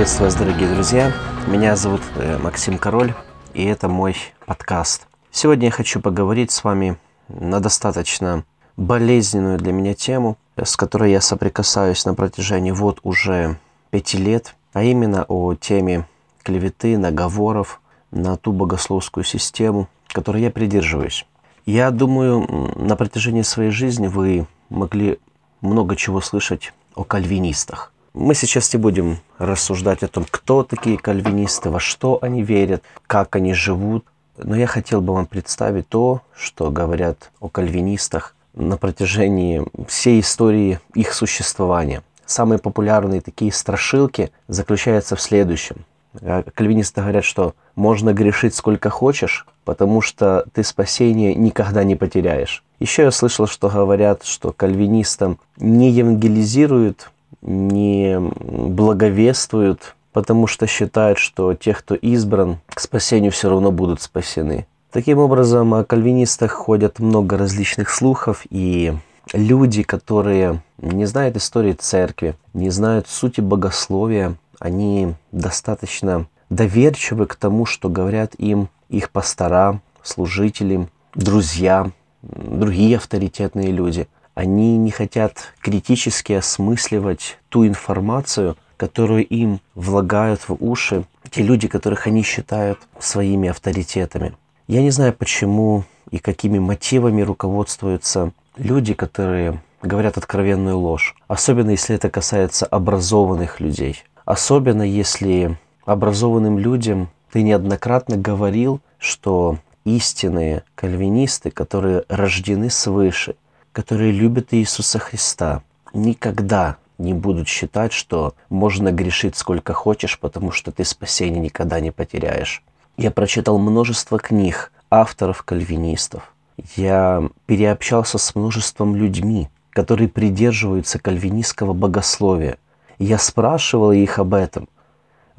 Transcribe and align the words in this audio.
Приветствую 0.00 0.30
вас, 0.30 0.34
дорогие 0.34 0.66
друзья. 0.72 1.12
Меня 1.46 1.76
зовут 1.76 2.00
э, 2.16 2.38
Максим 2.38 2.78
Король, 2.78 3.12
и 3.52 3.66
это 3.66 3.86
мой 3.86 4.16
подкаст. 4.46 5.06
Сегодня 5.30 5.66
я 5.66 5.70
хочу 5.70 6.00
поговорить 6.00 6.50
с 6.52 6.64
вами 6.64 6.96
на 7.28 7.60
достаточно 7.60 8.44
болезненную 8.78 9.58
для 9.58 9.74
меня 9.74 9.92
тему, 9.92 10.38
с 10.56 10.74
которой 10.78 11.10
я 11.12 11.20
соприкасаюсь 11.20 12.06
на 12.06 12.14
протяжении 12.14 12.70
вот 12.70 13.00
уже 13.02 13.58
пяти 13.90 14.16
лет, 14.16 14.56
а 14.72 14.84
именно 14.84 15.26
о 15.28 15.54
теме 15.54 16.08
клеветы, 16.44 16.96
наговоров 16.96 17.82
на 18.10 18.38
ту 18.38 18.52
богословскую 18.52 19.24
систему, 19.24 19.86
которой 20.08 20.40
я 20.40 20.50
придерживаюсь. 20.50 21.26
Я 21.66 21.90
думаю, 21.90 22.72
на 22.74 22.96
протяжении 22.96 23.42
своей 23.42 23.70
жизни 23.70 24.06
вы 24.06 24.46
могли 24.70 25.18
много 25.60 25.94
чего 25.94 26.22
слышать 26.22 26.72
о 26.94 27.04
кальвинистах. 27.04 27.92
Мы 28.12 28.34
сейчас 28.34 28.72
не 28.72 28.80
будем 28.80 29.18
рассуждать 29.38 30.02
о 30.02 30.08
том, 30.08 30.26
кто 30.28 30.64
такие 30.64 30.98
кальвинисты, 30.98 31.70
во 31.70 31.78
что 31.78 32.18
они 32.22 32.42
верят, 32.42 32.82
как 33.06 33.36
они 33.36 33.54
живут. 33.54 34.04
Но 34.36 34.56
я 34.56 34.66
хотел 34.66 35.00
бы 35.00 35.14
вам 35.14 35.26
представить 35.26 35.88
то, 35.88 36.22
что 36.34 36.70
говорят 36.72 37.30
о 37.38 37.48
кальвинистах 37.48 38.34
на 38.54 38.76
протяжении 38.76 39.64
всей 39.86 40.20
истории 40.20 40.80
их 40.94 41.12
существования. 41.12 42.02
Самые 42.26 42.58
популярные 42.58 43.20
такие 43.20 43.52
страшилки 43.52 44.32
заключаются 44.48 45.14
в 45.14 45.20
следующем. 45.20 45.84
Э, 46.20 46.42
кальвинисты 46.54 47.00
говорят, 47.02 47.24
что 47.24 47.54
можно 47.76 48.12
грешить 48.12 48.56
сколько 48.56 48.90
хочешь, 48.90 49.46
потому 49.64 50.00
что 50.00 50.46
ты 50.52 50.64
спасение 50.64 51.36
никогда 51.36 51.84
не 51.84 51.94
потеряешь. 51.94 52.64
Еще 52.80 53.02
я 53.02 53.10
слышал, 53.12 53.46
что 53.46 53.68
говорят, 53.68 54.24
что 54.24 54.52
кальвинистам 54.52 55.38
не 55.58 55.90
евангелизируют, 55.90 57.10
не 57.42 58.18
благовествуют, 58.18 59.94
потому 60.12 60.46
что 60.46 60.66
считают, 60.66 61.18
что 61.18 61.54
те, 61.54 61.74
кто 61.74 61.94
избран, 61.94 62.58
к 62.68 62.80
спасению 62.80 63.32
все 63.32 63.48
равно 63.48 63.70
будут 63.70 64.00
спасены. 64.00 64.66
Таким 64.90 65.18
образом, 65.18 65.72
о 65.74 65.84
кальвинистах 65.84 66.50
ходят 66.50 66.98
много 66.98 67.38
различных 67.38 67.90
слухов, 67.90 68.44
и 68.50 68.92
люди, 69.32 69.82
которые 69.84 70.62
не 70.78 71.04
знают 71.04 71.36
истории 71.36 71.72
церкви, 71.72 72.34
не 72.54 72.70
знают 72.70 73.06
сути 73.08 73.40
богословия, 73.40 74.36
они 74.58 75.14
достаточно 75.30 76.26
доверчивы 76.48 77.26
к 77.26 77.36
тому, 77.36 77.66
что 77.66 77.88
говорят 77.88 78.34
им 78.36 78.68
их 78.88 79.10
пастора, 79.10 79.80
служители, 80.02 80.88
друзья, 81.14 81.90
другие 82.22 82.96
авторитетные 82.96 83.70
люди. 83.70 84.08
Они 84.40 84.78
не 84.78 84.90
хотят 84.90 85.52
критически 85.60 86.32
осмысливать 86.32 87.36
ту 87.50 87.66
информацию, 87.66 88.56
которую 88.78 89.26
им 89.26 89.60
влагают 89.74 90.48
в 90.48 90.56
уши 90.60 91.04
те 91.30 91.42
люди, 91.42 91.68
которых 91.68 92.06
они 92.06 92.22
считают 92.22 92.78
своими 92.98 93.50
авторитетами. 93.50 94.32
Я 94.66 94.80
не 94.80 94.88
знаю, 94.88 95.12
почему 95.12 95.84
и 96.10 96.16
какими 96.16 96.58
мотивами 96.58 97.20
руководствуются 97.20 98.32
люди, 98.56 98.94
которые 98.94 99.60
говорят 99.82 100.16
откровенную 100.16 100.78
ложь. 100.78 101.14
Особенно 101.28 101.72
если 101.72 101.94
это 101.94 102.08
касается 102.08 102.64
образованных 102.64 103.60
людей. 103.60 104.02
Особенно 104.24 104.84
если 104.84 105.58
образованным 105.84 106.58
людям 106.58 107.10
ты 107.30 107.42
неоднократно 107.42 108.16
говорил, 108.16 108.80
что 108.96 109.58
истинные 109.84 110.62
кальвинисты, 110.76 111.50
которые 111.50 112.04
рождены 112.08 112.70
свыше, 112.70 113.34
которые 113.72 114.12
любят 114.12 114.48
Иисуса 114.52 114.98
Христа, 114.98 115.62
никогда 115.92 116.76
не 116.98 117.14
будут 117.14 117.48
считать, 117.48 117.92
что 117.92 118.34
можно 118.48 118.92
грешить 118.92 119.36
сколько 119.36 119.72
хочешь, 119.72 120.18
потому 120.18 120.50
что 120.50 120.70
ты 120.70 120.84
спасение 120.84 121.40
никогда 121.40 121.80
не 121.80 121.90
потеряешь. 121.90 122.62
Я 122.96 123.10
прочитал 123.10 123.58
множество 123.58 124.18
книг 124.18 124.72
авторов 124.90 125.42
кальвинистов. 125.42 126.34
Я 126.76 127.28
переобщался 127.46 128.18
с 128.18 128.34
множеством 128.34 128.94
людьми, 128.94 129.48
которые 129.70 130.08
придерживаются 130.08 130.98
кальвинистского 130.98 131.72
богословия. 131.72 132.58
Я 132.98 133.18
спрашивал 133.18 133.92
их 133.92 134.18
об 134.18 134.34
этом– 134.34 134.68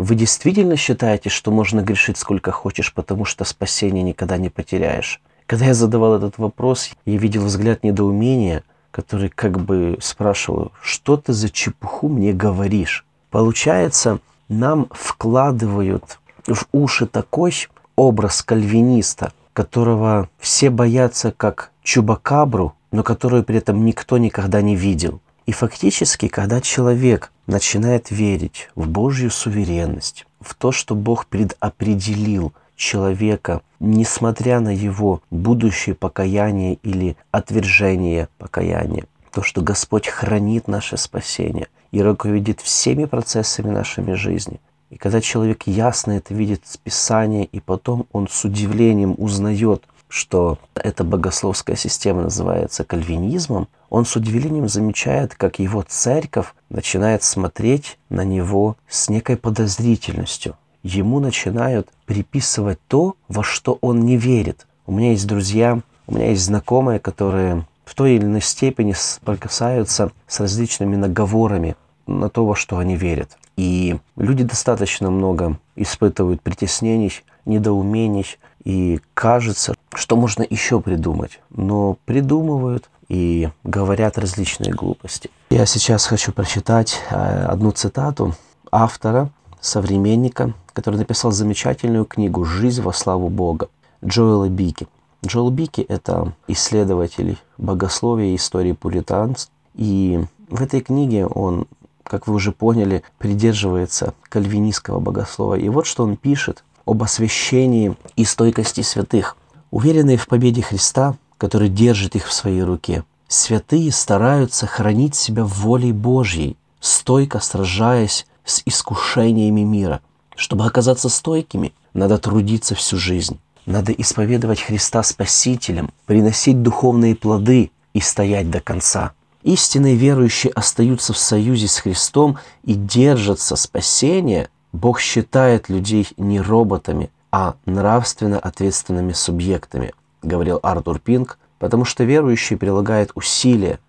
вы 0.02 0.16
действительно 0.16 0.78
считаете, 0.78 1.30
что 1.30 1.52
можно 1.52 1.81
грешить 1.81 2.18
сколько 2.18 2.52
хочешь, 2.52 2.92
потому 2.92 3.24
что 3.24 3.46
спасение 3.46 4.02
никогда 4.02 4.38
не 4.38 4.50
потеряешь? 4.50 5.22
Когда 5.51 5.66
я 5.66 5.73
задавал 5.73 6.16
этот 6.16 6.38
вопрос, 6.38 6.91
я 7.06 7.17
видел 7.17 7.44
взгляд 7.44 7.84
недоумения, 7.84 8.63
который 8.89 9.28
как 9.28 9.59
бы 9.59 9.97
спрашивал, 10.00 10.72
что 10.81 11.17
ты 11.17 11.34
за 11.34 11.50
чепуху 11.50 12.07
мне 12.07 12.31
говоришь? 12.31 13.06
Получается, 13.31 14.19
нам 14.47 14.88
вкладывают 14.91 16.19
в 16.47 16.67
уши 16.72 17.06
такой 17.06 17.53
образ 17.97 18.44
кальвиниста, 18.44 19.34
которого 19.51 20.29
все 20.39 20.69
боятся 20.69 21.34
как 21.35 21.72
чубакабру, 21.83 22.73
но 22.94 23.03
которую 23.03 23.44
при 23.44 23.57
этом 23.57 23.83
никто 23.83 24.18
никогда 24.18 24.62
не 24.62 24.78
видел. 24.78 25.19
И 25.47 25.51
фактически, 25.51 26.29
когда 26.29 26.62
человек 26.62 27.33
начинает 27.45 28.09
верить 28.09 28.69
в 28.75 28.88
Божью 28.88 29.29
суверенность, 29.29 30.25
в 30.39 30.56
то, 30.56 30.72
что 30.72 30.95
Бог 30.95 31.25
предопределил 31.25 32.53
человека, 32.81 33.62
несмотря 33.80 34.59
на 34.59 34.74
его 34.74 35.22
будущее 35.30 35.96
покаяние 35.96 36.80
или 36.84 37.16
отвержение 37.30 38.28
покаяния, 38.38 39.06
то, 39.31 39.44
что 39.44 39.62
Господь 39.62 40.08
хранит 40.08 40.68
наше 40.68 40.97
спасение 40.97 41.68
и 41.92 42.02
руководит 42.02 42.59
всеми 42.59 43.06
процессами 43.06 43.69
нашей 43.69 44.16
жизни. 44.16 44.59
И 44.90 44.97
когда 44.97 45.22
человек 45.22 45.68
ясно 45.68 46.14
это 46.14 46.34
видит 46.34 46.64
с 46.66 46.75
Писания, 46.75 47.44
и 47.44 47.59
потом 47.62 48.08
он 48.12 48.28
с 48.28 48.44
удивлением 48.44 49.16
узнает, 49.18 49.84
что 50.09 50.58
эта 50.75 51.06
богословская 51.06 51.78
система 51.78 52.24
называется 52.24 52.84
кальвинизмом, 52.84 53.69
он 53.90 54.06
с 54.06 54.16
удивлением 54.16 54.68
замечает, 54.68 55.36
как 55.36 55.59
его 55.59 55.84
церковь 55.88 56.53
начинает 56.69 57.24
смотреть 57.24 57.98
на 58.09 58.25
него 58.25 58.75
с 58.90 59.08
некой 59.08 59.38
подозрительностью. 59.38 60.58
Ему 60.84 61.19
начинают 61.19 61.90
приписывать 62.06 62.80
то, 62.88 63.16
во 63.28 63.44
что 63.44 63.78
он 63.81 64.02
не 64.02 64.18
верит. 64.18 64.68
У 64.86 64.92
меня 64.92 65.12
есть 65.12 65.28
друзья, 65.28 65.80
у 66.08 66.16
меня 66.16 66.30
есть 66.30 66.44
знакомые, 66.44 67.00
которые 67.00 67.66
в 67.86 67.96
той 67.96 68.16
или 68.16 68.25
иной 68.25 68.42
степени 68.42 68.94
соприкасаются 68.94 70.12
с 70.28 70.40
различными 70.40 70.96
наговорами 70.96 71.75
на 72.08 72.30
то, 72.30 72.46
во 72.46 72.56
что 72.56 72.78
они 72.78 72.96
верят. 72.96 73.38
И 73.58 73.97
люди 74.16 74.44
достаточно 74.44 75.12
много 75.12 75.59
испытывают 75.75 76.42
притеснений, 76.42 77.12
недоумений, 77.46 78.25
и 78.63 79.00
кажется, 79.13 79.75
что 79.94 80.16
можно 80.16 80.46
еще 80.50 80.81
придумать. 80.81 81.40
Но 81.50 81.98
придумывают 82.06 82.90
и 83.08 83.50
говорят 83.63 84.18
различные 84.18 84.72
глупости. 84.72 85.30
Я 85.50 85.66
сейчас 85.66 86.06
хочу 86.06 86.31
прочитать 86.31 87.00
э, 87.09 87.46
одну 87.46 87.72
цитату 87.72 88.36
автора, 88.72 89.30
современника, 89.59 90.53
который 90.73 90.97
написал 90.97 91.31
замечательную 91.31 92.05
книгу 92.05 92.43
«Жизнь 92.45 92.81
во 92.81 92.93
славу 92.93 93.29
Бога» 93.29 93.69
Джоэла 94.03 94.49
Бики. 94.49 94.87
Джоэл 95.25 95.51
Бики– 95.51 95.81
это 95.89 96.33
исследователь 96.47 97.37
богословия 97.57 98.31
и 98.31 98.35
истории 98.35 98.71
пуританств. 98.71 99.51
И 99.75 100.19
в 100.49 100.61
этой 100.61 100.81
книге 100.81 101.27
он, 101.27 101.67
как 102.03 102.27
вы 102.27 102.33
уже 102.33 102.51
поняли, 102.51 103.03
придерживается 103.19 104.13
кальвинистского 104.29 105.00
богословия. 105.00 105.63
И 105.63 105.69
вот 105.69 105.85
что 105.85 106.03
он 106.03 106.18
пишет 106.18 106.63
об 106.85 107.03
освящении 107.03 107.95
и 108.15 108.25
стойкости 108.25 108.81
святых. 108.81 109.38
Уверенные 109.69 110.17
в 110.17 110.27
победе 110.27 110.62
Христа, 110.62 111.15
который 111.38 111.69
держит 111.69 112.15
их 112.15 112.27
в 112.27 112.33
своей 112.33 112.63
руке, 112.63 113.03
святые 113.27 113.91
стараются 113.91 114.67
хранить 114.67 115.15
себя 115.15 115.45
в 115.45 115.53
воле 115.62 115.94
Божьей, 115.94 116.57
стойко 116.79 117.39
сражаясь 117.39 118.25
с 118.44 118.62
искушениями 118.65 119.62
мира. 119.62 120.01
Чтобы 120.36 120.66
оказаться 120.66 121.10
стойкими, 121.10 121.74
надо 121.94 122.18
трудиться 122.18 122.75
всю 122.75 122.98
жизнь. 122.98 123.39
Надо 123.66 123.92
исповедовать 123.92 124.62
Христа 124.62 125.04
Спасителем, 125.04 125.92
приносить 126.06 126.63
духовные 126.63 127.16
плоды 127.16 127.72
и 127.94 128.00
стоять 128.00 128.50
до 128.50 128.60
конца. 128.60 129.13
Истинные 129.44 129.95
верующие 129.95 130.51
остаются 130.54 131.13
в 131.13 131.18
союзе 131.18 131.68
с 131.68 131.78
Христом 131.78 132.38
и 132.63 132.74
держатся 132.74 133.56
спасения– 133.56 134.50
Бог 134.74 135.00
считает 135.00 135.69
людей 135.69 136.07
не 136.18 136.39
роботами, 136.39 137.10
а 137.31 137.56
нравственно 137.66 138.39
ответственными 138.39 139.13
субъектами, 139.13 139.94
говорил 140.22 140.60
Артур 140.63 141.00
Пинк, 141.00 141.38
потому 141.60 141.86
что 141.86 142.04
верующий 142.04 142.57
прилагает 142.57 143.12
усилия, 143.16 143.80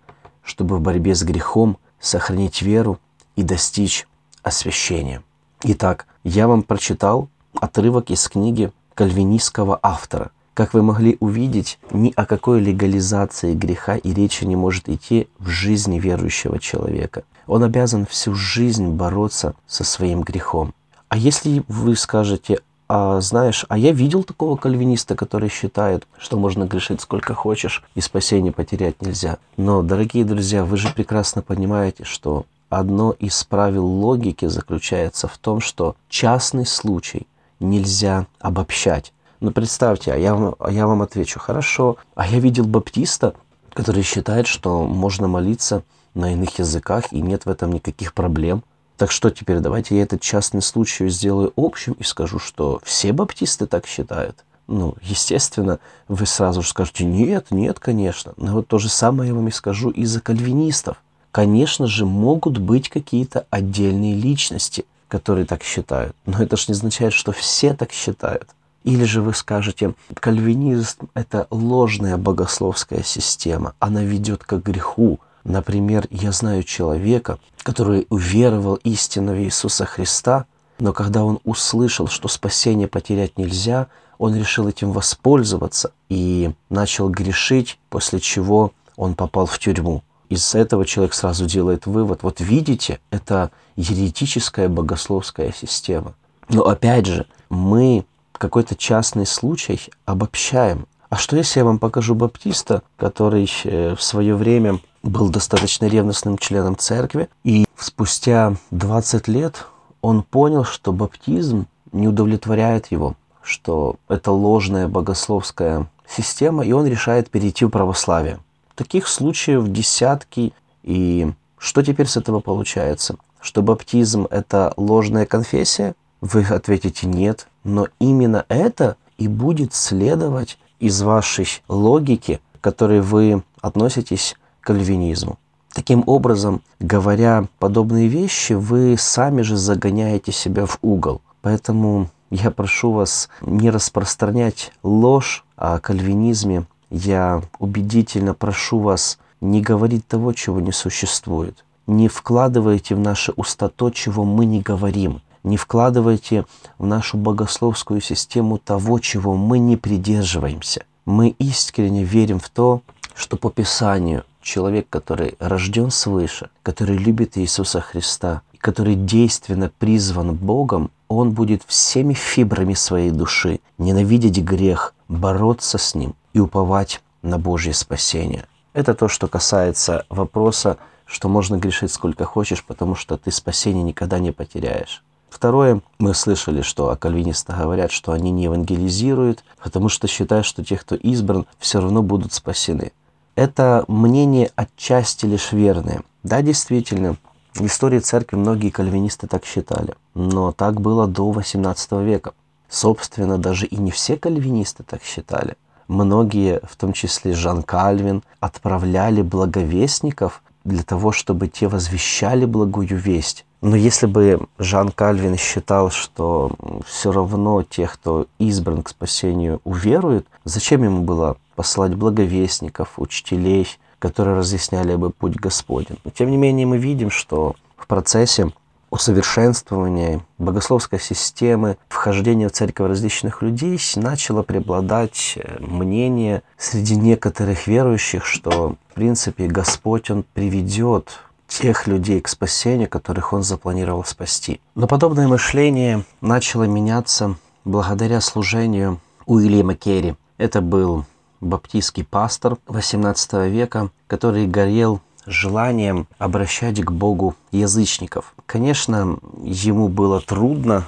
чтобы 0.43 0.77
в 0.77 0.81
борьбе 0.81 1.15
с 1.15 1.23
грехом 1.23 1.77
сохранить 1.99 2.61
веру 2.61 2.99
и 3.35 3.43
достичь 3.43 4.07
освящения. 4.43 5.23
Итак, 5.63 6.05
я 6.23 6.47
вам 6.47 6.63
прочитал 6.63 7.29
отрывок 7.59 8.09
из 8.09 8.27
книги 8.27 8.71
кальвинистского 8.95 9.79
автора. 9.81 10.31
Как 10.53 10.73
вы 10.73 10.83
могли 10.83 11.17
увидеть, 11.19 11.79
ни 11.91 12.13
о 12.15 12.25
какой 12.25 12.61
легализации 12.61 13.55
греха 13.55 13.95
и 13.95 14.13
речи 14.13 14.43
не 14.45 14.55
может 14.55 14.87
идти 14.87 15.27
в 15.39 15.49
жизни 15.49 15.99
верующего 15.99 16.59
человека. 16.59 17.23
Он 17.47 17.63
обязан 17.63 18.05
всю 18.05 18.35
жизнь 18.35 18.89
бороться 18.89 19.55
со 19.65 19.83
своим 19.83 20.21
грехом. 20.21 20.73
А 21.09 21.17
если 21.17 21.63
вы 21.67 21.95
скажете, 21.95 22.59
а 22.87 23.19
знаешь, 23.21 23.65
а 23.69 23.77
я 23.77 23.91
видел 23.91 24.23
такого 24.23 24.55
кальвиниста, 24.55 25.15
который 25.15 25.49
считает, 25.49 26.07
что 26.17 26.37
можно 26.37 26.65
грешить 26.65 27.01
сколько 27.01 27.33
хочешь 27.33 27.83
и 27.95 28.01
спасение 28.01 28.51
потерять 28.51 29.01
нельзя. 29.01 29.39
Но, 29.57 29.81
дорогие 29.81 30.25
друзья, 30.25 30.63
вы 30.63 30.77
же 30.77 30.93
прекрасно 30.93 31.41
понимаете, 31.41 32.03
что 32.03 32.45
одно 32.79 33.11
из 33.11 33.43
правил 33.43 33.85
логики 33.85 34.45
заключается 34.45 35.27
в 35.27 35.37
том, 35.37 35.59
что 35.59 35.95
частный 36.09 36.65
случай 36.65 37.27
нельзя 37.59 38.27
обобщать. 38.39 39.13
Но 39.39 39.51
представьте, 39.51 40.13
а 40.13 40.15
я, 40.15 40.35
вам, 40.35 40.55
а 40.59 40.71
я 40.71 40.87
вам 40.87 41.01
отвечу, 41.01 41.39
хорошо, 41.39 41.97
а 42.15 42.27
я 42.27 42.39
видел 42.39 42.65
баптиста, 42.65 43.33
который 43.73 44.03
считает, 44.03 44.47
что 44.47 44.85
можно 44.85 45.27
молиться 45.27 45.83
на 46.13 46.33
иных 46.33 46.59
языках 46.59 47.11
и 47.11 47.21
нет 47.21 47.45
в 47.45 47.49
этом 47.49 47.73
никаких 47.73 48.13
проблем. 48.13 48.63
Так 48.97 49.11
что 49.11 49.29
теперь 49.31 49.59
давайте 49.59 49.97
я 49.97 50.03
этот 50.03 50.21
частный 50.21 50.61
случай 50.61 51.09
сделаю 51.09 51.51
общим 51.55 51.93
и 51.93 52.03
скажу, 52.03 52.39
что 52.39 52.79
все 52.83 53.11
баптисты 53.11 53.65
так 53.65 53.87
считают. 53.87 54.43
Ну, 54.67 54.95
естественно, 55.01 55.79
вы 56.07 56.25
сразу 56.25 56.61
же 56.61 56.69
скажете, 56.69 57.03
нет, 57.03 57.47
нет, 57.51 57.79
конечно. 57.79 58.33
Но 58.37 58.53
вот 58.53 58.67
то 58.67 58.77
же 58.77 58.87
самое 58.87 59.29
я 59.29 59.35
вам 59.35 59.47
и 59.47 59.51
скажу 59.51 59.89
и 59.89 60.05
за 60.05 60.21
кальвинистов. 60.21 60.97
Конечно 61.33 61.87
же, 61.87 62.05
могут 62.05 62.59
быть 62.59 62.89
какие-то 62.89 63.47
отдельные 63.49 64.13
личности, 64.13 64.85
которые 65.07 65.47
так 65.47 65.63
считают. 65.63 66.15
Но 66.27 66.41
это 66.41 66.55
же 66.57 66.65
не 66.67 66.73
означает, 66.73 67.11
что 67.11 67.31
все 67.31 67.73
так 67.73 67.91
считают. 67.91 68.47
Или 68.83 69.03
же 69.03 69.21
вы 69.21 69.33
скажете, 69.33 69.95
кальвинизм– 70.13 71.09
это 71.15 71.47
ложная 71.49 72.17
богословская 72.17 73.01
система, 73.03 73.73
она 73.79 74.03
ведет 74.03 74.45
к 74.45 74.55
греху, 74.57 75.19
Например, 75.43 76.07
я 76.09 76.31
знаю 76.31 76.63
человека, 76.63 77.37
который 77.63 78.07
уверовал 78.09 78.75
истинно 78.75 79.33
в 79.33 79.39
Иисуса 79.43 79.85
Христа, 79.85 80.45
но 80.79 80.93
когда 80.93 81.25
он 81.25 81.39
услышал, 81.43 82.07
что 82.07 82.29
спасение 82.29 82.87
потерять 82.87 83.37
нельзя, 83.37 83.87
он 84.17 84.37
решил 84.37 84.69
этим 84.69 84.93
воспользоваться 84.93 85.91
и 86.07 86.51
начал 86.69 87.09
грешить, 87.09 87.77
после 87.89 88.21
чего 88.21 88.71
он 88.95 89.15
попал 89.15 89.45
в 89.45 89.59
тюрьму. 89.59 90.01
Из 90.33 90.55
этого 90.55 90.83
человек 90.83 91.13
сразу 91.13 91.45
делает 91.45 91.85
вывод, 91.85 92.23
вот 92.23 92.41
видите, 92.41 92.99
это 93.11 93.51
еретическая 93.75 94.67
богословская 94.67 95.53
система. 95.55 96.15
Но 96.49 96.63
опять 96.63 97.05
же, 97.05 97.27
мы 97.51 98.03
какой-то 98.31 98.75
частный 98.75 99.27
случай 99.27 99.79
обобщаем. 100.05 100.87
А 101.11 101.17
что 101.17 101.37
если 101.37 101.59
я 101.59 101.65
вам 101.65 101.77
покажу 101.77 102.15
баптиста, 102.15 102.81
который 102.97 103.47
э, 103.63 103.93
в 103.93 104.01
свое 104.01 104.33
время 104.33 104.79
был 105.03 105.29
достаточно 105.29 105.85
ревностным 105.85 106.39
членом 106.39 106.77
церкви, 106.77 107.29
и 107.43 107.67
спустя 107.77 108.55
20 108.71 109.27
лет 109.27 109.67
он 110.01 110.23
понял, 110.23 110.63
что 110.63 110.91
баптизм 110.93 111.67
не 111.91 112.07
удовлетворяет 112.07 112.87
его, 112.87 113.13
что 113.43 113.97
это 114.07 114.31
ложная 114.31 114.87
богословская 114.87 115.85
система, 116.07 116.65
и 116.65 116.71
он 116.71 116.87
решает 116.87 117.29
перейти 117.29 117.65
в 117.65 117.69
православие. 117.69 118.39
Таких 118.75 119.07
случаев 119.07 119.67
десятки, 119.67 120.53
и 120.81 121.31
что 121.57 121.83
теперь 121.83 122.07
с 122.07 122.17
этого 122.17 122.39
получается? 122.39 123.17
Что 123.39 123.61
баптизм– 123.61 124.27
это 124.31 124.73
ложная 124.77 125.25
конфессия? 125.25 125.95
Вы 126.21 126.43
ответите 126.43 127.07
«нет», 127.07 127.47
но 127.63 127.87
именно 127.99 128.45
это 128.49 128.97
и 129.17 129.27
будет 129.27 129.73
следовать 129.73 130.57
из 130.79 131.01
вашей 131.01 131.47
логики, 131.67 132.41
к 132.59 132.63
которой 132.63 133.01
вы 133.01 133.43
относитесь 133.61 134.35
кальвинизму. 134.61 135.37
Таким 135.73 136.03
образом, 136.05 136.61
говоря 136.79 137.47
подобные 137.59 138.07
вещи, 138.07 138.53
вы 138.53 138.95
сами 138.97 139.41
же 139.41 139.57
загоняете 139.57 140.31
себя 140.31 140.65
в 140.65 140.77
угол. 140.81 141.21
Поэтому 141.41 142.09
я 142.29 142.51
прошу 142.51 142.91
вас 142.91 143.29
не 143.41 143.69
распространять 143.69 144.71
ложь 144.81 145.43
о 145.55 145.79
кальвинизме. 145.79 146.65
Я 146.93 147.41
убедительно 147.57 148.35
прошу 148.35 148.77
вас 148.77 149.17
не 149.41 149.61
говорить 149.61 150.07
того, 150.07 150.31
чего 150.31 150.59
не 150.61 150.71
существует. 150.71 151.65
Не 151.87 152.07
вкладывайте 152.07 152.93
в 152.93 152.99
наши 152.99 153.31
уста 153.31 153.67
то, 153.67 153.89
чего 153.89 154.23
мы 154.25 154.45
не 154.45 154.61
говорим. 154.61 155.23
Не 155.43 155.57
вкладывайте 155.57 156.45
в 156.77 156.85
нашу 156.85 157.17
богословскую 157.17 157.99
систему 157.99 158.59
того, 158.59 158.99
чего 158.99 159.35
мы 159.35 159.57
не 159.57 159.75
придерживаемся. 159.75 160.83
Мы 161.05 161.29
искренне 161.29 162.03
верим 162.03 162.39
в 162.39 162.49
то, 162.49 162.83
что 163.15 163.37
по 163.37 163.49
Писанию 163.49 164.23
человек, 164.43 164.85
который 164.91 165.35
рожден 165.39 165.89
свыше, 165.89 166.51
который 166.61 166.95
любит 166.95 167.39
Иисуса 167.39 167.81
Христа, 167.81 168.43
который 168.59 168.93
действенно 168.93 169.71
призван 169.79 170.35
Богом, 170.35 170.91
он 171.17 171.31
будет 171.31 171.63
всеми 171.67 172.13
фибрами 172.13 172.73
своей 172.73 173.11
души 173.11 173.59
ненавидеть 173.77 174.39
грех, 174.39 174.93
бороться 175.07 175.77
с 175.77 175.95
ним 175.95 176.15
и 176.33 176.39
уповать 176.39 177.01
на 177.21 177.37
Божье 177.37 177.73
спасение. 177.73 178.45
Это 178.73 178.93
то, 178.93 179.07
что 179.07 179.27
касается 179.27 180.05
вопроса, 180.09 180.77
что 181.05 181.29
можно 181.29 181.57
грешить 181.57 181.91
сколько 181.91 182.25
хочешь, 182.25 182.63
потому 182.63 182.95
что 182.95 183.17
ты 183.17 183.31
спасение 183.31 183.83
никогда 183.83 184.19
не 184.19 184.31
потеряешь. 184.31 185.03
Второе, 185.29 185.81
мы 185.99 186.13
слышали, 186.13 186.61
что 186.61 186.89
о 186.89 186.95
кальвинистах 186.95 187.57
говорят, 187.57 187.91
что 187.91 188.11
они 188.11 188.31
не 188.31 188.43
евангелизируют, 188.43 189.43
потому 189.61 189.89
что 189.89 190.07
считают, 190.07 190.45
что 190.45 190.63
те, 190.63 190.77
кто 190.77 190.95
избран, 190.95 191.45
все 191.59 191.79
равно 191.81 192.01
будут 192.01 192.33
спасены 192.33 192.91
это 193.35 193.83
мнение 193.87 194.51
отчасти 194.55 195.25
лишь 195.25 195.51
верное. 195.51 196.03
Да, 196.23 196.41
действительно, 196.41 197.17
в 197.55 197.65
истории 197.65 197.99
церкви 197.99 198.35
многие 198.35 198.69
кальвинисты 198.69 199.27
так 199.27 199.45
считали, 199.45 199.95
но 200.15 200.51
так 200.51 200.81
было 200.81 201.07
до 201.07 201.31
XVIII 201.31 202.03
века. 202.03 202.33
Собственно, 202.67 203.37
даже 203.37 203.67
и 203.67 203.75
не 203.75 203.91
все 203.91 204.17
кальвинисты 204.17 204.83
так 204.83 205.03
считали. 205.03 205.55
Многие, 205.87 206.59
в 206.63 206.75
том 206.75 206.93
числе 206.93 207.33
Жан 207.33 207.61
Кальвин, 207.61 208.23
отправляли 208.39 209.21
благовестников 209.21 210.41
для 210.63 210.81
того, 210.81 211.11
чтобы 211.11 211.47
те 211.47 211.67
возвещали 211.67 212.45
благую 212.45 212.97
весть. 212.97 213.45
Но 213.61 213.75
если 213.75 214.07
бы 214.07 214.47
Жан 214.57 214.89
Кальвин 214.89 215.37
считал, 215.37 215.91
что 215.91 216.51
все 216.87 217.11
равно 217.11 217.63
тех, 217.63 217.93
кто 217.93 218.25
избран 218.39 218.81
к 218.81 218.89
спасению, 218.89 219.61
уверуют, 219.63 220.25
зачем 220.43 220.83
ему 220.83 221.03
было 221.03 221.37
послать 221.55 221.93
благовестников, 221.93 222.93
учителей, 222.97 223.67
которые 224.03 224.35
разъясняли 224.35 224.97
бы 224.97 225.11
путь 225.11 225.37
Господень. 225.37 225.97
Но 226.03 226.11
тем 226.11 226.29
не 226.29 226.35
менее 226.35 226.65
мы 226.65 226.77
видим, 226.77 227.09
что 227.09 227.55
в 227.77 227.87
процессе 227.87 228.51
усовершенствования 228.89 230.19
богословской 230.37 230.99
системы, 230.99 231.77
вхождения 231.87 232.49
в 232.49 232.51
церковь 232.51 232.89
различных 232.89 233.41
людей 233.41 233.79
начало 233.95 234.43
преобладать 234.43 235.35
э, 235.37 235.57
мнение 235.61 236.43
среди 236.57 236.97
некоторых 236.97 237.65
верующих, 237.65 238.25
что 238.25 238.75
в 238.89 238.93
принципе 238.93 239.47
Господь, 239.47 240.11
Он 240.11 240.25
приведет 240.33 241.21
тех 241.47 241.87
людей 241.87 242.19
к 242.19 242.27
спасению, 242.27 242.89
которых 242.89 243.31
Он 243.31 243.41
запланировал 243.41 244.03
спасти. 244.03 244.59
Но 244.75 244.85
подобное 244.85 245.29
мышление 245.29 246.03
начало 246.19 246.63
меняться 246.63 247.37
благодаря 247.63 248.19
служению 248.19 248.99
Уильяма 249.25 249.75
Керри. 249.75 250.15
Это 250.37 250.59
был 250.59 251.05
баптистский 251.43 252.03
пастор 252.03 252.57
XVIII 252.67 253.49
века, 253.49 253.89
который 254.07 254.47
горел 254.47 255.01
желанием 255.25 256.07
обращать 256.17 256.83
к 256.83 256.91
Богу 256.91 257.35
язычников. 257.51 258.33
Конечно, 258.45 259.17
ему 259.43 259.87
было 259.87 260.19
трудно 260.21 260.85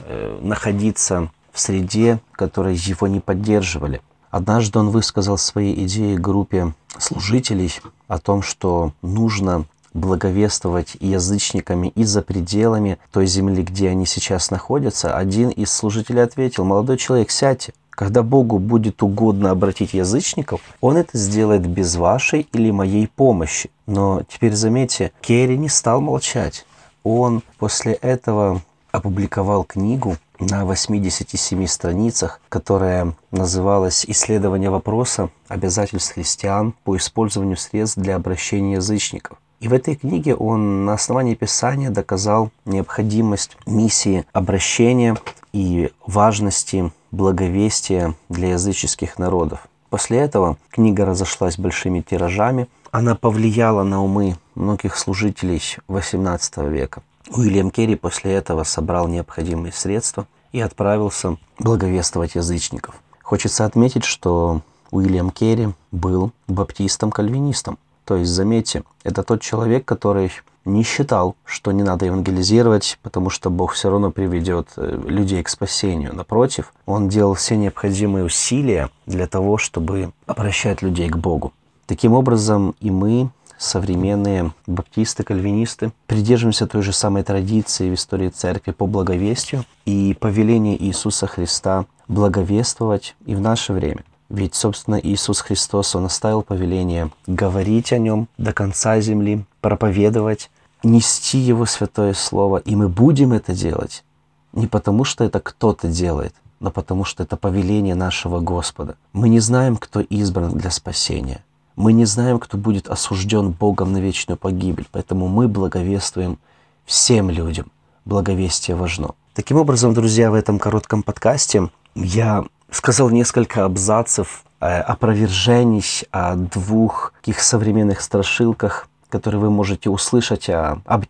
э, 0.00 0.38
находиться 0.42 1.30
в 1.52 1.60
среде, 1.60 2.20
которые 2.32 2.76
его 2.76 3.06
не 3.06 3.20
поддерживали. 3.20 4.00
Однажды 4.30 4.78
он 4.78 4.90
высказал 4.90 5.38
свои 5.38 5.72
идеи 5.84 6.16
группе 6.16 6.74
служителей 6.98 7.72
о 8.08 8.18
том, 8.18 8.42
что 8.42 8.92
нужно 9.02 9.64
благовествовать 9.94 10.96
язычниками 11.00 11.88
и 11.94 12.04
за 12.04 12.20
пределами 12.22 12.98
той 13.12 13.26
земли, 13.26 13.62
где 13.62 13.88
они 13.88 14.04
сейчас 14.04 14.50
находятся. 14.50 15.16
Один 15.16 15.48
из 15.48 15.72
служителей 15.72 16.22
ответил, 16.22 16.64
молодой 16.64 16.98
человек, 16.98 17.30
сядьте, 17.30 17.72
когда 17.96 18.22
Богу 18.22 18.60
будет 18.60 19.02
угодно 19.02 19.50
обратить 19.50 19.94
язычников, 19.94 20.60
Он 20.80 20.96
это 20.96 21.18
сделает 21.18 21.66
без 21.66 21.96
вашей 21.96 22.46
или 22.52 22.70
моей 22.70 23.08
помощи. 23.08 23.70
Но 23.86 24.22
теперь 24.28 24.52
заметьте, 24.52 25.10
Керри 25.20 25.58
не 25.58 25.68
стал 25.68 26.00
молчать. 26.00 26.66
Он 27.02 27.42
после 27.58 27.94
этого 27.94 28.62
опубликовал 28.92 29.64
книгу 29.64 30.16
на 30.38 30.66
87 30.66 31.66
страницах, 31.66 32.40
которая 32.50 33.14
называлась 33.30 34.04
«Исследование 34.06 34.68
вопроса 34.68 35.30
обязательств 35.48 36.12
христиан 36.12 36.74
по 36.84 36.96
использованию 36.96 37.56
средств 37.56 37.98
для 37.98 38.16
обращения 38.16 38.74
язычников». 38.74 39.38
И 39.60 39.68
в 39.68 39.72
этой 39.72 39.96
книге 39.96 40.34
он 40.34 40.84
на 40.84 40.92
основании 40.92 41.34
Писания 41.34 41.88
доказал 41.88 42.50
необходимость 42.66 43.56
миссии 43.64 44.26
обращения 44.34 45.16
и 45.54 45.90
важности 46.06 46.92
благовестия 47.10 48.14
для 48.28 48.50
языческих 48.50 49.18
народов. 49.18 49.68
После 49.90 50.18
этого 50.18 50.58
книга 50.70 51.04
разошлась 51.04 51.58
большими 51.58 52.00
тиражами. 52.00 52.68
Она 52.90 53.14
повлияла 53.14 53.82
на 53.82 54.02
умы 54.02 54.36
многих 54.54 54.96
служителей 54.96 55.62
XVIII 55.88 56.68
века. 56.68 57.02
Уильям 57.30 57.70
Керри 57.70 57.96
после 57.96 58.32
этого 58.32 58.64
собрал 58.64 59.08
необходимые 59.08 59.72
средства 59.72 60.26
и 60.52 60.60
отправился 60.60 61.38
благовествовать 61.58 62.34
язычников. 62.34 63.00
Хочется 63.22 63.64
отметить, 63.64 64.04
что 64.04 64.62
Уильям 64.90 65.30
Керри 65.30 65.74
был 65.90 66.32
баптистом-кальвинистом. 66.48 67.78
То 68.04 68.16
есть, 68.16 68.30
заметьте, 68.30 68.84
это 69.02 69.24
тот 69.24 69.40
человек, 69.40 69.84
который 69.84 70.30
не 70.66 70.82
считал, 70.82 71.36
что 71.44 71.72
не 71.72 71.82
надо 71.82 72.06
евангелизировать, 72.06 72.98
потому 73.02 73.30
что 73.30 73.50
Бог 73.50 73.72
все 73.72 73.88
равно 73.88 74.10
приведет 74.10 74.68
э, 74.76 75.00
людей 75.06 75.42
к 75.42 75.48
спасению. 75.48 76.14
Напротив, 76.14 76.72
он 76.84 77.08
делал 77.08 77.34
все 77.34 77.56
необходимые 77.56 78.24
усилия 78.24 78.90
для 79.06 79.26
того, 79.26 79.56
чтобы 79.56 80.12
обращать 80.26 80.82
людей 80.82 81.08
к 81.08 81.16
Богу. 81.16 81.52
Таким 81.86 82.12
образом, 82.12 82.74
и 82.80 82.90
мы, 82.90 83.30
современные 83.58 84.52
баптисты, 84.66 85.22
кальвинисты, 85.22 85.92
придерживаемся 86.06 86.66
той 86.66 86.82
же 86.82 86.92
самой 86.92 87.22
традиции 87.22 87.88
в 87.88 87.94
истории 87.94 88.28
церкви 88.28 88.72
по 88.72 88.86
благовестию 88.86 89.64
и 89.84 90.16
повеление 90.18 90.82
Иисуса 90.82 91.26
Христа 91.26 91.86
благовествовать 92.08 93.14
и 93.24 93.34
в 93.34 93.40
наше 93.40 93.72
время. 93.72 94.04
Ведь, 94.28 94.56
собственно, 94.56 94.96
Иисус 95.00 95.40
Христос, 95.40 95.94
Он 95.94 96.06
оставил 96.06 96.42
повеление 96.42 97.10
говорить 97.28 97.92
о 97.92 97.98
Нем 97.98 98.28
до 98.38 98.52
конца 98.52 99.00
земли, 99.00 99.44
проповедовать, 99.60 100.50
нести 100.82 101.38
Его 101.38 101.66
святое 101.66 102.14
Слово. 102.14 102.58
И 102.58 102.74
мы 102.74 102.88
будем 102.88 103.32
это 103.32 103.54
делать 103.54 104.04
не 104.52 104.66
потому, 104.66 105.04
что 105.04 105.22
это 105.24 105.38
кто-то 105.38 105.88
делает, 105.88 106.34
но 106.60 106.70
потому, 106.70 107.04
что 107.04 107.22
это 107.22 107.36
повеление 107.36 107.94
нашего 107.94 108.40
Господа. 108.40 108.96
Мы 109.12 109.28
не 109.28 109.38
знаем, 109.38 109.76
кто 109.76 110.00
избран 110.00 110.52
для 110.52 110.70
спасения. 110.70 111.44
Мы 111.76 111.92
не 111.92 112.06
знаем, 112.06 112.38
кто 112.38 112.56
будет 112.56 112.88
осужден 112.88 113.50
Богом 113.50 113.92
на 113.92 113.98
вечную 113.98 114.38
погибель. 114.38 114.88
Поэтому 114.90 115.28
мы 115.28 115.46
благовествуем 115.46 116.38
всем 116.86 117.28
людям. 117.28 117.70
Благовестие 118.06 118.76
важно. 118.76 119.10
Таким 119.34 119.58
образом, 119.58 119.92
друзья, 119.92 120.30
в 120.30 120.34
этом 120.34 120.58
коротком 120.58 121.02
подкасте 121.02 121.68
я 121.94 122.44
сказал 122.70 123.10
несколько 123.10 123.66
абзацев 123.66 124.44
э, 124.60 124.80
опровержений 124.80 125.84
о 126.10 126.36
двух 126.36 127.12
таких 127.20 127.40
современных 127.40 128.00
страшилках, 128.00 128.88
которые 129.08 129.40
вы 129.40 129.50
можете 129.50 129.90
услышать 129.90 130.48
о, 130.48 130.82
об 130.84 131.04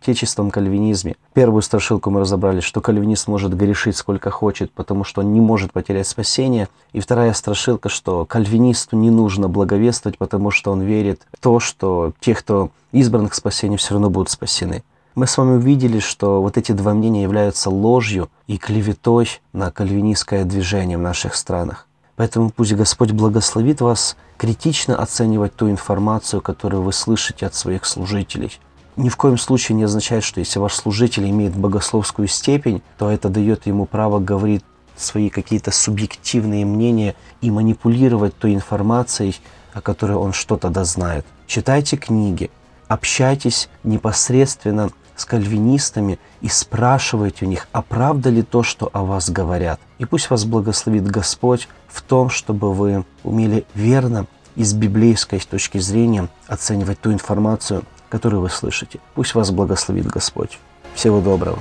кальвинизме. 0.51 1.15
Первую 1.33 1.61
страшилку 1.61 2.09
мы 2.09 2.21
разобрали, 2.21 2.59
что 2.59 2.81
кальвинист 2.81 3.27
может 3.27 3.55
грешить 3.55 3.97
сколько 3.97 4.29
хочет, 4.29 4.71
потому 4.71 5.03
что 5.03 5.21
он 5.21 5.33
не 5.33 5.41
может 5.41 5.71
потерять 5.71 6.07
спасение. 6.07 6.67
И 6.93 6.99
вторая 6.99 7.33
страшилка, 7.33 7.89
что 7.89 8.25
кальвинисту 8.25 8.95
не 8.95 9.09
нужно 9.09 9.47
благовествовать, 9.47 10.17
потому 10.17 10.51
что 10.51 10.71
он 10.71 10.81
верит 10.81 11.21
в 11.33 11.41
то, 11.41 11.59
что 11.59 12.13
те, 12.19 12.33
кто 12.33 12.71
избран 12.91 13.27
к 13.27 13.33
спасению, 13.33 13.77
все 13.77 13.93
равно 13.93 14.09
будут 14.09 14.29
спасены. 14.29 14.83
Мы 15.15 15.25
с 15.25 15.35
вами 15.35 15.55
увидели, 15.55 15.97
что 15.97 16.43
вот 16.43 16.57
эти 16.57 16.73
два 16.73 16.93
мнения 16.93 17.23
являются 17.23 17.71
ложью 17.71 18.29
и 18.45 18.59
клеветой 18.59 19.29
на 19.51 19.71
кальвинистское 19.71 20.45
движение 20.45 20.97
в 20.97 21.01
наших 21.01 21.33
странах. 21.33 21.86
Поэтому 22.17 22.49
пусть 22.49 22.73
Господь 22.73 23.11
благословит 23.11 23.79
вас 23.79 24.17
критично 24.37 24.97
оценивать 24.97 25.55
ту 25.55 25.69
информацию, 25.69 26.41
которую 26.41 26.81
вы 26.81 26.91
слышите 26.91 27.45
от 27.45 27.53
своих 27.53 27.85
служителей. 27.85 28.59
Ни 28.95 29.09
в 29.09 29.15
коем 29.15 29.37
случае 29.37 29.75
не 29.75 29.83
означает, 29.83 30.23
что 30.23 30.39
если 30.39 30.57
ваш 30.57 30.73
служитель 30.73 31.29
имеет 31.29 31.55
богословскую 31.55 32.27
степень, 32.27 32.81
то 32.97 33.11
это 33.11 33.29
дает 33.29 33.67
ему 33.67 33.85
право 33.85 34.19
говорить 34.19 34.65
свои 34.95 35.29
какие-то 35.29 35.69
субъективные 35.69 36.65
мнения 36.65 37.15
и 37.41 37.51
манипулировать 37.51 38.35
той 38.35 38.55
информацией, 38.55 39.35
о 39.73 39.81
которой 39.81 40.17
он 40.17 40.33
что-то 40.33 40.69
дознает. 40.69 41.23
Читайте 41.45 41.97
книги, 41.97 42.49
общайтесь 42.87 43.69
непосредственно 43.83 44.89
с 45.17 45.25
кальвинистами 45.25 46.19
и 46.39 46.47
спрашивайте 46.47 47.45
у 47.45 47.49
них, 47.49 47.67
а 47.73 47.81
правда 47.81 48.29
ли 48.29 48.43
то, 48.43 48.63
что 48.63 48.89
о 48.93 49.03
вас 49.03 49.29
говорят. 49.29 49.81
И 49.97 50.05
пусть 50.05 50.29
вас 50.29 50.45
благословит 50.45 51.05
Господь 51.05 51.67
в 51.87 52.01
том, 52.01 52.29
чтобы 52.29 52.73
вы 52.73 53.03
умели 53.23 53.65
верно 53.73 54.27
и 54.55 54.63
с 54.63 54.73
библейской 54.73 55.39
точки 55.39 55.79
зрения 55.79 56.29
оценивать 56.47 57.01
ту 57.01 57.11
информацию, 57.11 57.83
которую 58.09 58.41
вы 58.41 58.49
слышите. 58.49 58.99
Пусть 59.15 59.35
вас 59.35 59.51
благословит 59.51 60.05
Господь. 60.05 60.59
Всего 60.93 61.19
доброго. 61.19 61.59